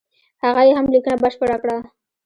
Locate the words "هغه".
0.43-0.61